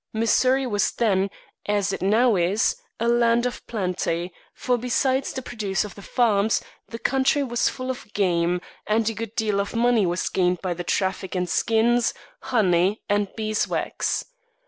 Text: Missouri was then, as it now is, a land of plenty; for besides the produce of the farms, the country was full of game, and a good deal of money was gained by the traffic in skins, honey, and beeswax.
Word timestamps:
Missouri 0.13 0.65
was 0.65 0.93
then, 0.93 1.29
as 1.67 1.93
it 1.93 2.01
now 2.01 2.35
is, 2.35 2.75
a 2.99 3.07
land 3.07 3.45
of 3.45 3.63
plenty; 3.67 4.33
for 4.55 4.75
besides 4.75 5.31
the 5.31 5.43
produce 5.43 5.83
of 5.85 5.93
the 5.93 6.01
farms, 6.01 6.59
the 6.87 6.97
country 6.97 7.43
was 7.43 7.69
full 7.69 7.91
of 7.91 8.11
game, 8.15 8.61
and 8.87 9.07
a 9.11 9.13
good 9.13 9.35
deal 9.35 9.59
of 9.59 9.75
money 9.75 10.07
was 10.07 10.27
gained 10.29 10.59
by 10.59 10.73
the 10.73 10.83
traffic 10.83 11.35
in 11.35 11.45
skins, 11.45 12.15
honey, 12.41 13.03
and 13.09 13.27
beeswax. 13.37 14.25